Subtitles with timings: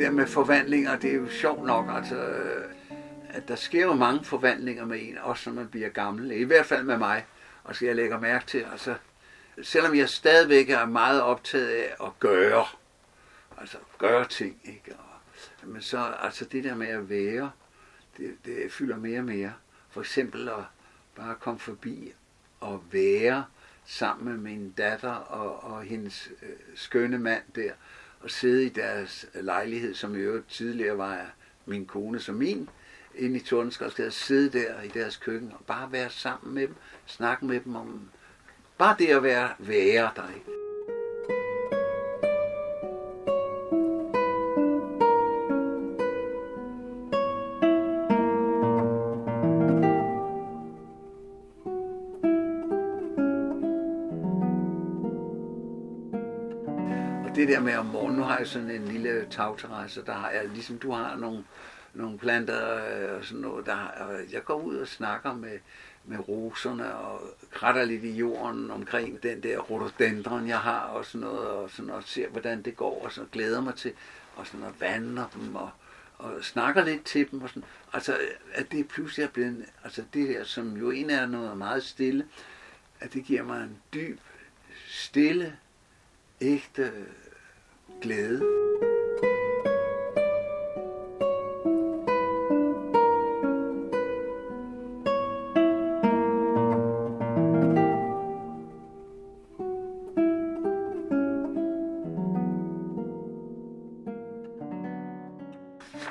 [0.00, 2.70] det der med forvandlinger, det er jo sjovt nok, altså, øh,
[3.28, 6.30] at der sker jo mange forvandlinger med en, også når man bliver gammel.
[6.30, 7.26] I hvert fald med mig,
[7.64, 8.94] og så jeg lægger mærke til, altså,
[9.62, 12.64] selvom jeg stadigvæk er meget optaget af at gøre,
[13.58, 14.94] altså gøre ting, ikke?
[14.98, 17.50] Og, men så, altså det der med at være,
[18.16, 19.52] det, det fylder mere og mere.
[19.90, 20.64] For eksempel at
[21.16, 22.12] bare komme forbi
[22.60, 23.44] og være
[23.84, 27.72] sammen med min datter og, og hendes øh, skønne mand der,
[28.20, 31.32] og sidde i deres lejlighed, som i øvrigt tidligere var
[31.66, 32.68] min kone som min,
[33.14, 36.74] inde i Tordenskovsgade, sidde der i deres køkken og bare være sammen med dem,
[37.06, 38.10] snakke med dem om,
[38.78, 40.34] bare det at være, være der.
[40.34, 40.69] Ikke?
[57.34, 60.48] Det der med om morgenen, nu har jeg sådan en lille tagterrasse, der har jeg,
[60.48, 61.44] ligesom du har nogle,
[61.94, 65.58] nogle planter øh, og sådan noget, der, og jeg går ud og snakker med,
[66.04, 67.20] med roserne og
[67.50, 71.90] kratter lidt i jorden omkring den der rhododendron, jeg har og sådan noget, og, sådan,
[71.90, 73.92] og ser, hvordan det går, og så glæder mig til,
[74.36, 75.70] og sådan og vander dem, og,
[76.18, 77.64] og snakker lidt til dem, og sådan.
[77.92, 78.16] Altså,
[78.52, 82.26] at det pludselig er blevet, altså det her, som jo en er noget meget stille,
[83.00, 84.18] at det giver mig en dyb,
[84.88, 85.56] stille,
[86.40, 86.92] ægte
[88.02, 88.42] glæde.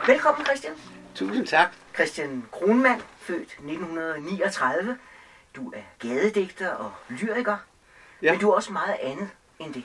[0.08, 0.74] Velkommen, Christian.
[1.16, 1.68] Tusind tak.
[1.96, 4.98] Christian Kronmann, født 1939.
[5.56, 7.58] Du er gadedigter og lyriker,
[8.22, 8.32] Ja.
[8.32, 9.30] men du er også meget andet
[9.60, 9.84] end det.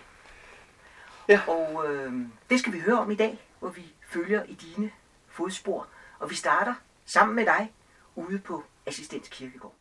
[1.29, 1.41] Ja.
[1.49, 2.13] Og øh,
[2.51, 4.91] det skal vi høre om i dag, hvor vi følger i dine
[5.29, 5.87] fodspor.
[6.19, 6.75] Og vi starter
[7.05, 7.73] sammen med dig
[8.15, 9.75] ude på Assistens Kirkegård.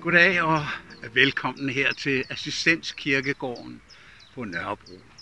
[0.00, 0.60] Goddag og
[1.14, 3.82] velkommen her til Assistenskirkegården
[4.34, 5.15] på Nørrebro.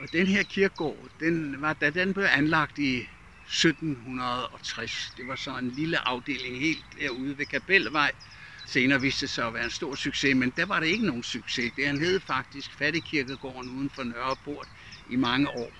[0.00, 2.96] Og den her kirkegård, den var, da den blev anlagt i
[3.44, 8.12] 1760, det var så en lille afdeling helt derude ved Kapelvej.
[8.66, 11.22] Senere viste det sig at være en stor succes, men der var det ikke nogen
[11.22, 11.72] succes.
[11.76, 14.68] Det han hed faktisk Fattigkirkegården uden for Nørreport
[15.06, 15.74] i mange år.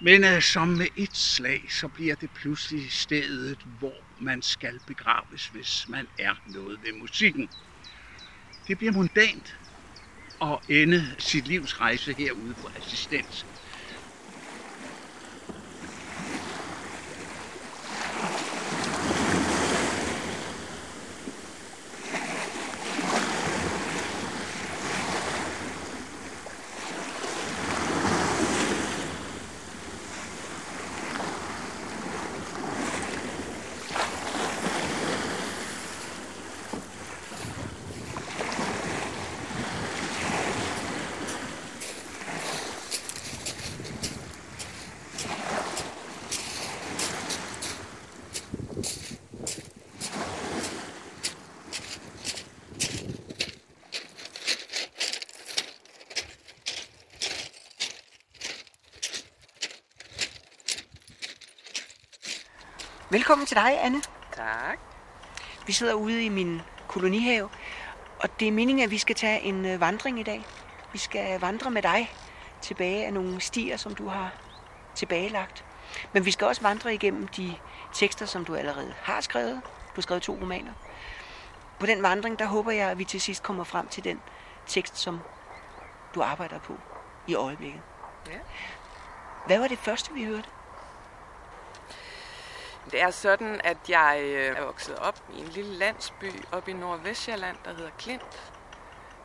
[0.00, 5.48] Men øh, som med et slag, så bliver det pludselig stedet, hvor man skal begraves,
[5.48, 7.50] hvis man er noget ved musikken.
[8.68, 9.56] Det bliver mundant
[10.40, 13.46] at ende sit livs rejse herude på assistens.
[63.14, 64.02] Velkommen til dig, Anne.
[64.32, 64.78] Tak.
[65.66, 67.48] Vi sidder ude i min kolonihave,
[68.20, 70.46] og det er meningen, at vi skal tage en øh, vandring i dag.
[70.92, 72.14] Vi skal vandre med dig
[72.62, 74.32] tilbage af nogle stier, som du har
[74.94, 75.64] tilbagelagt.
[76.12, 77.54] Men vi skal også vandre igennem de
[77.92, 79.60] tekster, som du allerede har skrevet.
[79.64, 80.72] Du har skrevet to romaner.
[81.78, 84.20] På den vandring, der håber jeg, at vi til sidst kommer frem til den
[84.66, 85.20] tekst, som
[86.14, 86.76] du arbejder på
[87.26, 87.80] i øjeblikket.
[88.26, 88.38] Ja.
[89.46, 90.48] Hvad var det første, vi hørte?
[92.94, 96.74] Det er sådan, at jeg øh, er vokset op i en lille landsby oppe i
[96.74, 98.52] Nordvestjylland, der hedder Klint.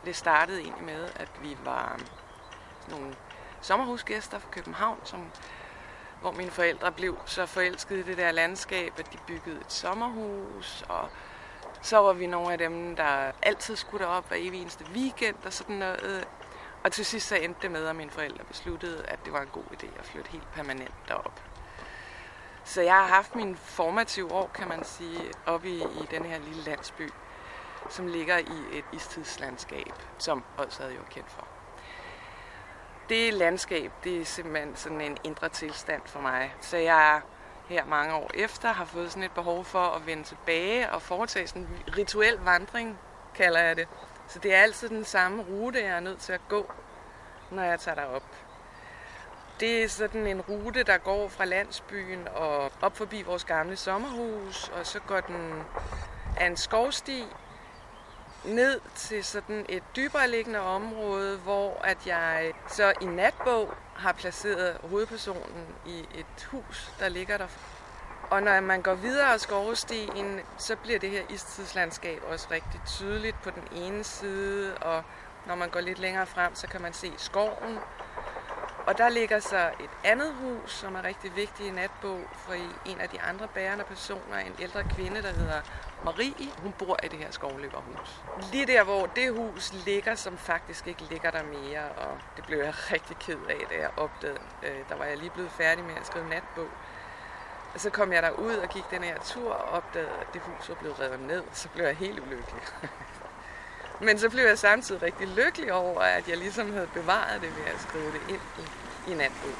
[0.05, 2.05] Det startede egentlig med, at vi var øh,
[2.81, 3.15] sådan nogle
[3.61, 5.31] sommerhusgæster fra København, som,
[6.21, 10.83] hvor mine forældre blev så forelskede i det der landskab, at de byggede et sommerhus,
[10.87, 11.09] og
[11.81, 15.53] så var vi nogle af dem, der altid skulle derop hver evig eneste weekend og
[15.53, 16.27] sådan noget.
[16.83, 19.49] Og til sidst så endte det med, at mine forældre besluttede, at det var en
[19.51, 21.48] god idé at flytte helt permanent derop.
[22.69, 26.39] Så jeg har haft mine formative år, kan man sige, oppe i, i den her
[26.39, 27.09] lille landsby,
[27.89, 31.47] som ligger i et istidslandskab, som Odsad jo er kendt for.
[33.09, 36.55] det landskab, det er simpelthen sådan en indre tilstand for mig.
[36.61, 37.21] Så jeg
[37.69, 41.47] her mange år efter har fået sådan et behov for at vende tilbage og foretage
[41.47, 42.99] sådan en rituel vandring,
[43.35, 43.87] kalder jeg det.
[44.27, 46.71] Så det er altid den samme rute, jeg er nødt til at gå,
[47.51, 48.23] når jeg tager derop.
[49.59, 54.69] Det er sådan en rute, der går fra landsbyen og op forbi vores gamle sommerhus,
[54.69, 55.63] og så går den
[56.37, 57.25] af en skovsti
[58.45, 64.77] ned til sådan et dybere liggende område, hvor at jeg så i natbog har placeret
[64.83, 67.47] hovedpersonen i et hus, der ligger der.
[68.29, 73.41] Og når man går videre af skovstien, så bliver det her istidslandskab også rigtig tydeligt
[73.41, 75.03] på den ene side, og
[75.45, 77.79] når man går lidt længere frem, så kan man se skoven.
[78.89, 82.53] Og der ligger så et andet hus, som er rigtig vigtigt i natbog, for
[82.85, 85.61] en af de andre bærende personer, en ældre kvinde, der hedder
[86.05, 88.21] Marie, hun bor i det her skovløberhus.
[88.51, 92.57] Lige der, hvor det hus ligger, som faktisk ikke ligger der mere, og det blev
[92.57, 94.39] jeg rigtig ked af, da jeg opdagede.
[94.63, 96.69] Øh, der var jeg lige blevet færdig med at skrive natbog.
[97.73, 100.69] Og så kom jeg derud og gik den her tur og opdagede, at det hus
[100.69, 101.43] var blevet revet ned.
[101.51, 102.61] Så blev jeg helt ulykkelig.
[104.01, 107.65] Men så blev jeg samtidig rigtig lykkelig over, at jeg ligesom havde bevaret det ved
[107.73, 108.41] at skrive det ind
[109.07, 109.53] i, i bog.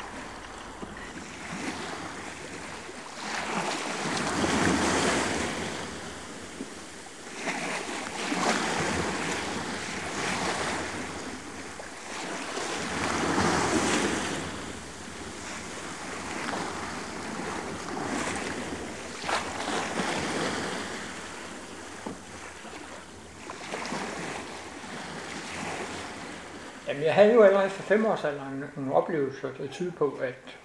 [27.00, 30.60] Jamen, jeg havde jo allerede for fem års alderen nogle oplevelser, der tyder på, at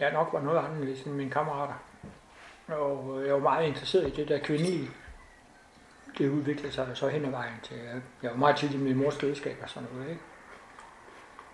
[0.00, 1.74] jeg nok var noget anderledes end mine kammerater.
[2.68, 4.90] Og øh, jeg var meget interesseret i det der kvindelige.
[6.18, 8.96] Det udviklede sig så hen ad vejen til, at jeg var meget tidlig i min
[8.96, 10.20] mors dødskab og sådan noget, ikke?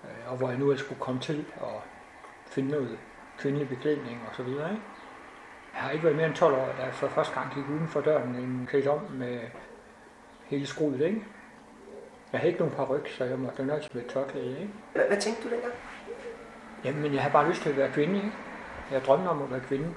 [0.05, 1.83] Øh, og hvor jeg nu skulle komme til at
[2.47, 2.99] finde noget
[3.39, 4.83] kvindelig beklædning og så videre, ikke?
[5.75, 7.89] Jeg har ikke været mere end 12 år, da jeg for første gang gik uden
[7.89, 9.41] for døren en klædt om med
[10.47, 11.25] hele skruet, ikke?
[12.33, 14.73] Jeg havde ikke nogen paryk, så jeg måtte nøjes med tørklæde, ikke?
[14.93, 15.75] Hvad, hvad tænkte du dengang?
[16.85, 18.33] Jamen, jeg havde bare lyst til at være kvinde, ikke?
[18.93, 19.95] Jeg drømte om at være kvinde.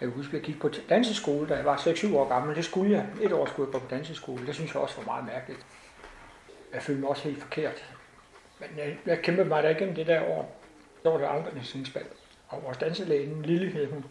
[0.00, 2.56] Jeg kan huske, at jeg gik på danseskole, da jeg var 6-7 år gammel.
[2.56, 3.06] Det skulle jeg.
[3.22, 4.46] Et år skulle jeg gå på danseskole.
[4.46, 5.66] Det synes jeg også var meget mærkeligt.
[6.74, 7.84] Jeg følte mig også helt forkert.
[8.60, 10.60] Men jeg, jeg kæmpede mig der igennem det der år.
[11.02, 12.16] Så var det afgrænsningsvalg.
[12.48, 14.04] Og vores danselæge, Lille hed hun.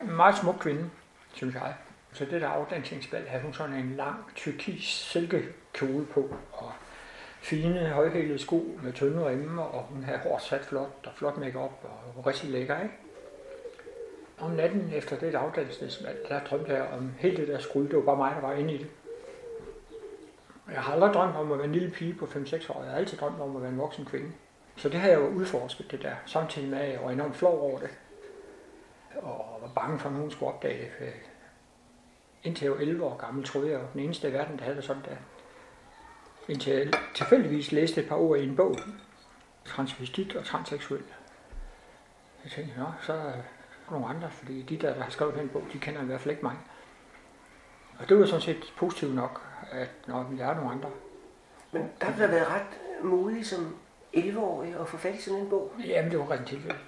[0.00, 0.90] En meget smuk kvinde,
[1.34, 1.74] synes jeg.
[2.16, 6.72] Så det der afdansningsvalg havde hun sådan en lang tyrkis silkekjole på, og
[7.40, 11.72] fine højhælede sko med tynde rimme, og hun havde hårdt sat flot, og flot makeup
[12.16, 12.94] og rigtig lækker, ikke?
[14.38, 17.88] Om natten efter det afdansningsvalg, der drømte jeg om hele det der skrud.
[17.88, 18.90] Det var bare mig, der var inde i det.
[20.72, 22.82] Jeg har aldrig drømt om at være en lille pige på 5-6 år.
[22.82, 24.32] Jeg har altid drømt om at være en voksen kvinde.
[24.76, 26.14] Så det har jeg jo udforsket, det der.
[26.26, 27.90] Samtidig med, at jeg var enormt flov over det.
[29.16, 31.12] Og var bange for, at nogen skulle opdage det.
[32.46, 34.84] Indtil jeg var 11 år gammel, troede jeg, den eneste i verden, der havde det
[34.84, 35.16] sådan der.
[36.48, 38.76] Indtil jeg tilfældigvis læste et par ord i en bog.
[39.64, 41.02] Transvestit og transseksuel.
[42.44, 43.32] Jeg tænkte, nå, så er der
[43.90, 46.30] nogle andre, fordi de der, der har skrevet den bog, de kender i hvert fald
[46.30, 46.56] ikke mig.
[47.98, 50.90] Og det var sådan set positivt nok, at når vi er nogle andre.
[51.72, 53.76] Men der har da været ret modig som
[54.16, 55.72] 11-årig at få fat i sådan en bog.
[55.86, 56.78] Jamen, det var rent tilfælde.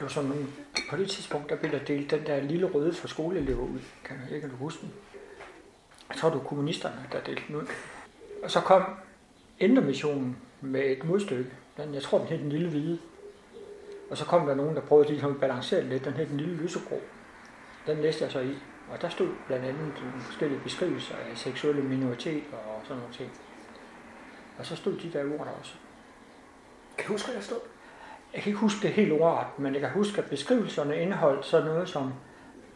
[0.00, 0.52] Det var sådan,
[0.90, 3.78] på det tidspunkt, der blev der delt den der lille røde for skoleelever ud.
[4.04, 4.92] Kan jeg ikke huske den?
[6.14, 7.66] Så var det kommunisterne, der delte den ud.
[8.42, 8.82] Og så kom
[9.58, 11.50] Indremissionen med et modstykke.
[11.76, 12.98] Den, jeg tror, den hed den lille hvide.
[14.10, 16.04] Og så kom der nogen, der prøvede ligesom at balancere lidt.
[16.04, 17.00] Den hed den lille lysegrå.
[17.86, 18.54] Den læste jeg så i.
[18.92, 23.30] Og der stod blandt andet forskellige beskrivelser af seksuelle minoriteter og sådan nogle ting.
[24.58, 25.74] Og så stod de der ord der også.
[26.98, 27.60] Kan du huske, hvad der stod?
[28.34, 31.66] Jeg kan ikke huske det helt ordret, men jeg kan huske, at beskrivelserne indeholdt sådan
[31.66, 32.12] noget som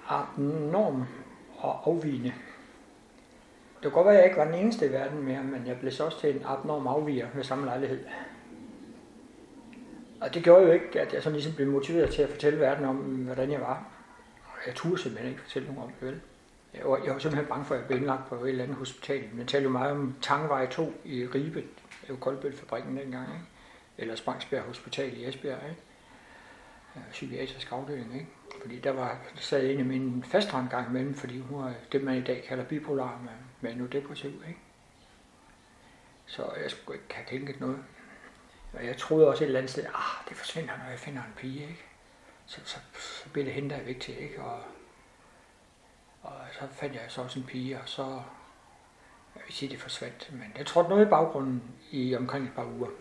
[0.09, 1.05] abnorm
[1.59, 2.33] og afvigende.
[3.75, 5.79] Det kan godt være, at jeg ikke var den eneste i verden mere, men jeg
[5.79, 8.05] blev så også til en abnorm afviger med samme lejlighed.
[10.21, 12.85] Og det gjorde jo ikke, at jeg sådan ligesom blev motiveret til at fortælle verden
[12.85, 13.87] om, hvordan jeg var.
[14.45, 16.21] Og jeg turde simpelthen ikke fortælle nogen om det, vel?
[16.75, 18.77] Jeg var, jeg var simpelthen bange for, at jeg blev indlagt på et eller andet
[18.77, 19.25] hospital.
[19.35, 21.61] Man talte jo meget om Tangvej 2 i Ribe,
[22.01, 23.54] det var Koldbølfabrikken dengang, ikke?
[23.99, 25.83] Eller Sprangsbjerg Hospital i Esbjerg, ikke?
[26.97, 28.27] Øh, psykiatrisk afdeling, ikke?
[28.63, 31.75] Fordi der var, der sad en af mine fastere en gang imellem, fordi hun var
[31.93, 34.61] det, man i dag kalder bipolar, men, med nu depressiv, ikke?
[36.27, 37.85] Så jeg skulle ikke have tænkt noget.
[38.73, 41.35] Og jeg troede også et eller andet sted, ah, det forsvinder, når jeg finder en
[41.37, 41.85] pige, ikke?
[42.47, 44.43] Så, så, så bliver det hende, der er vigtigt, ikke?
[44.43, 44.61] Og,
[46.23, 48.23] og så fandt jeg så også en pige, og så
[49.35, 52.65] jeg vil sige, det forsvandt, men jeg trådte noget i baggrunden i omkring et par
[52.65, 52.89] uger.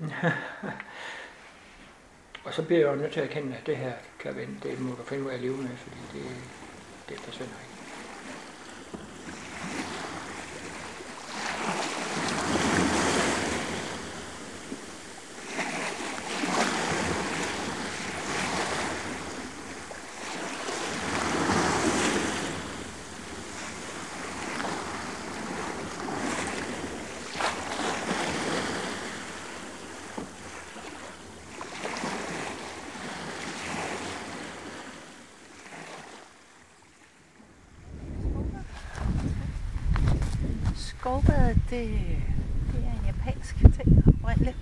[2.45, 4.55] og så bliver jeg jo nødt til at erkende, at det her kan vende.
[4.63, 6.25] Det må du finde ud af at leve med, fordi det,
[7.09, 7.72] det forsvinder ikke.
[41.73, 42.21] Det, øh,
[42.71, 44.57] det er en japansk ting oprindeligt.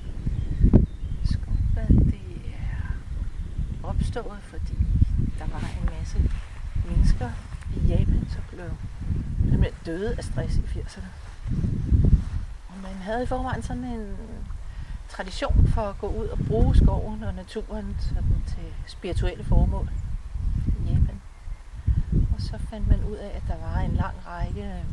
[1.24, 2.22] Skovbadet, det
[2.54, 4.78] er opstået, fordi
[5.40, 6.30] der var en masse
[6.86, 7.30] mennesker
[7.76, 8.70] i Japan, som blev
[9.50, 11.12] simpelthen døde af stress i 80'erne.
[12.70, 14.18] Og man havde i forvejen sådan en
[15.10, 19.90] tradition for at gå ud og bruge skoven og naturen sådan til spirituelle formål
[20.68, 21.22] i Japan.
[22.36, 24.84] Og så fandt man ud af, at der var en lang række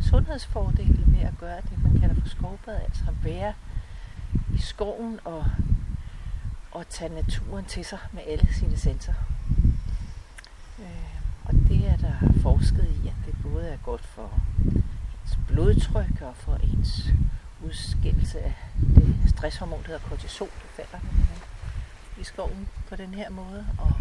[0.00, 3.54] sundhedsfordele ved at gøre det, man kalder for skovbad, altså at være
[4.54, 5.46] i skoven og,
[6.70, 9.16] og tage naturen til sig med alle sine sensorer.
[10.78, 14.30] Øh, og det er der forsket i, at det både er godt for
[15.22, 17.08] ens blodtryk og for ens
[17.64, 18.54] udskillelse af
[18.94, 21.06] det stresshormon, der hedder kortisol, det falder
[22.20, 23.92] i skoven på den her måde, og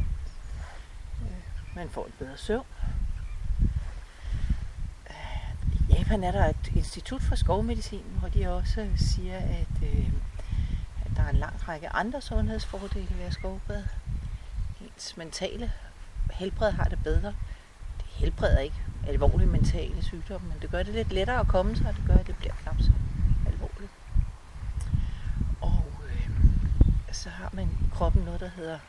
[1.22, 2.66] øh, man får en bedre søvn.
[5.89, 10.12] I Japan er der et institut for skovmedicin, hvor de også siger, at, øh,
[11.06, 13.88] at der er en lang række andre sundhedsfordele ved at skovbade.
[14.82, 15.72] Ens mentale
[16.32, 17.28] helbred har det bedre.
[17.98, 18.76] Det helbreder ikke
[19.08, 22.16] alvorlige mentale sygdomme, men det gør det lidt lettere at komme sig, og det gør,
[22.16, 22.92] at det bliver knap så
[23.48, 23.92] alvorligt.
[25.62, 26.30] Og øh,
[27.12, 28.80] så har man i kroppen noget, der hedder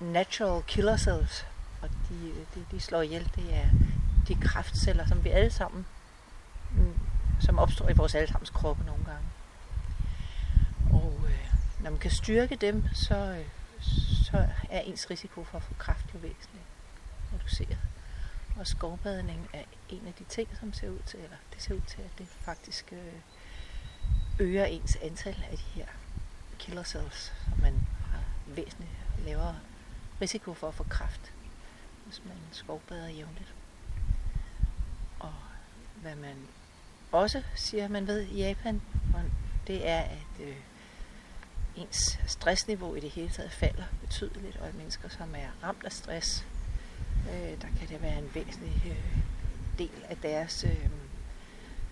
[0.00, 1.46] natural killer cells,
[1.82, 3.30] og de, de, de slår ihjel.
[3.36, 3.66] Det er
[4.30, 5.86] de kraftceller, som vi alle sammen,
[6.70, 6.94] mm,
[7.40, 9.28] som opstår i vores allesammens kroppe nogle gange.
[10.92, 13.46] Og øh, når man kan styrke dem, så, øh,
[14.24, 16.64] så er ens risiko for at få kræft jo væsentligt
[17.34, 17.78] reduceret.
[18.56, 21.80] Og skovbadning er en af de ting, som ser ud til, eller det ser ud
[21.80, 23.12] til, at det faktisk øh,
[24.38, 25.86] øger ens antal af de her
[26.58, 27.32] killer cells, så
[27.62, 27.74] man
[28.10, 28.92] har væsentligt
[29.24, 29.56] lavere
[30.20, 31.32] risiko for at få kræft,
[32.06, 33.54] hvis man skovbader jævnligt.
[36.02, 36.36] Hvad man
[37.12, 38.82] også siger, man ved i Japan,
[39.66, 40.56] det er, at øh,
[41.76, 45.92] ens stressniveau i det hele taget falder betydeligt, og at mennesker, som er ramt af
[45.92, 46.46] stress,
[47.28, 49.22] øh, der kan det være en væsentlig øh,
[49.78, 50.90] del af deres øh,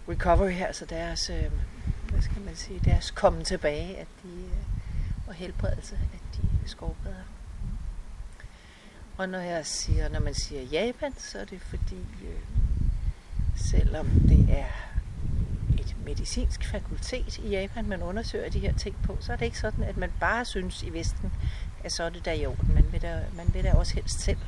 [0.08, 1.52] recovery, altså deres, øh,
[2.10, 7.24] hvad skal man sige, deres komme tilbage, at de, øh, og helbredelse, at de skovbader.
[9.16, 12.40] Og når jeg siger, når man siger Japan, så er det fordi, øh,
[13.58, 14.64] selvom det er
[15.80, 19.58] et medicinsk fakultet i Japan, man undersøger de her ting på, så er det ikke
[19.58, 21.32] sådan, at man bare synes i Vesten,
[21.84, 22.74] at så er det der i orden.
[22.74, 24.38] Man vil da, man vil da også helst selv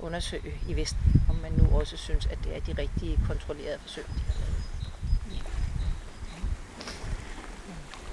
[0.00, 4.04] undersøge i Vesten, om man nu også synes, at det er de rigtige kontrollerede forsøg,
[4.04, 4.54] de har lavet.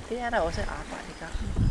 [0.09, 1.70] Det er der også arbejde i gang med.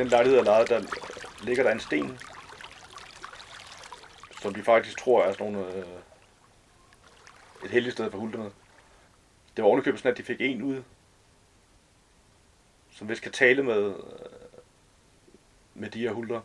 [0.00, 0.82] Den lejlighed, jeg lejede, der
[1.42, 2.18] ligger der en sten,
[4.42, 5.84] som de faktisk tror er sådan nogle, øh,
[7.64, 8.50] et heldigt sted for hulterne.
[9.56, 10.82] Det var ovenikøbet sådan, at de fik en ud,
[12.90, 13.94] som vist kan tale med, øh,
[15.74, 16.40] med de her hulter.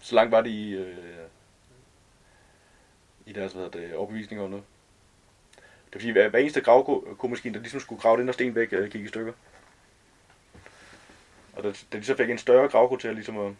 [0.00, 1.28] Så langt var de i, øh,
[3.26, 4.64] i deres hvad det, overbevisninger og noget.
[5.86, 8.72] Det vil sige, at hver eneste gravkomaskine, der ligesom skulle grave den der sten væk,
[8.72, 9.32] øh, gik i stykker.
[11.64, 13.54] Og da, da de så fik en større gravko til ligesom at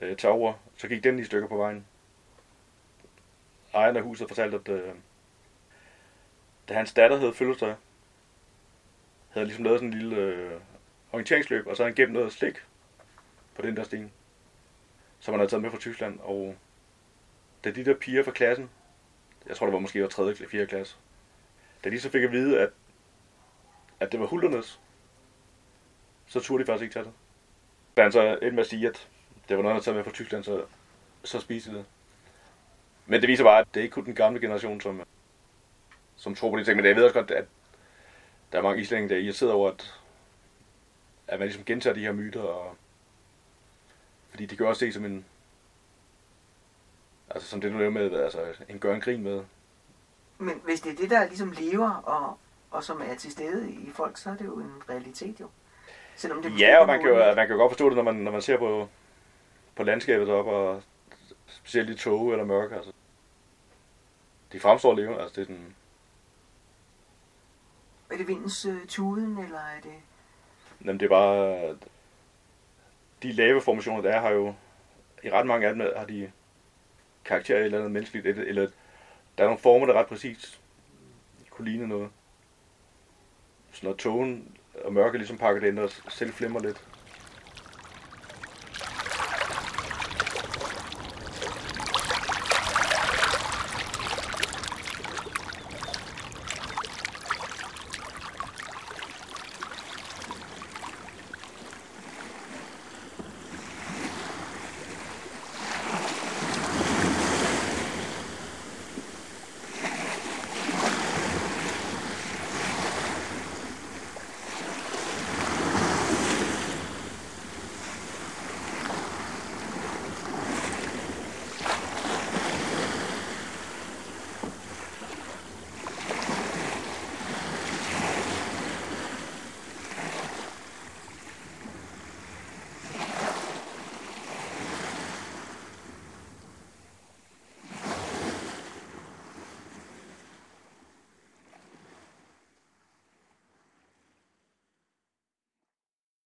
[0.00, 1.86] øh, tage over, så gik den i stykker på vejen.
[3.74, 4.94] Ejeren af huset fortalte, at øh,
[6.68, 7.74] da hans datter havde fødselsdag,
[9.30, 10.60] havde ligesom lavet sådan en lille øh,
[11.12, 12.64] orienteringsløb, og så havde han gemt noget slik
[13.54, 14.12] på den der sten,
[15.20, 16.20] som han havde taget med fra Tyskland.
[16.20, 16.56] Og
[17.64, 18.70] da de der piger fra klassen,
[19.46, 20.22] jeg tror det var måske var 3.
[20.22, 20.66] eller 4.
[20.66, 20.96] klasse,
[21.84, 22.70] da de så fik at vide, at,
[24.00, 24.80] at det var hulternes,
[26.32, 27.12] så turde de faktisk ikke tage det.
[27.96, 29.08] Da han så endte med at sige, at
[29.48, 30.64] det var noget, han havde taget med fra Tyskland, så,
[31.24, 31.84] så spiste de det.
[33.06, 35.02] Men det viser bare, at det er ikke kun den gamle generation, som,
[36.16, 36.76] som tror på de ting.
[36.76, 37.44] Men jeg ved også godt, at
[38.52, 40.00] der er mange islændinge, der er irriteret over, at,
[41.28, 42.40] at man ligesom gentager de her myter.
[42.40, 42.76] Og,
[44.30, 45.24] fordi det kan også se som en...
[47.30, 49.44] Altså som det, nu er med, altså en gør en grin med.
[50.38, 52.38] Men hvis det er det, der ligesom lever og,
[52.70, 55.48] og som er til stede i folk, så er det jo en realitet jo.
[56.16, 58.14] Selvom det Ja, og man kan, jo, man kan jo godt forstå det, når man,
[58.14, 58.88] når man ser på,
[59.74, 60.82] på landskabet deroppe, og
[61.46, 62.74] specielt i tåge eller mørke.
[62.74, 62.92] Altså.
[64.52, 65.74] De fremstår levende, altså det er sådan,
[68.10, 69.94] Er det vindens øh, tuden, eller er det...
[70.84, 71.76] Jamen, det er bare...
[73.22, 74.54] De lave formationer, der er, har jo...
[75.22, 76.32] I ret mange af dem har de
[77.24, 78.26] karakter i et eller andet menneskeligt.
[78.26, 78.62] Eller, eller
[79.38, 80.60] der er nogle former, der ret præcist
[81.50, 82.10] kunne ligne noget.
[83.72, 86.82] Så når togen og mørke ligesom pakker det ind og selv flimmer lidt.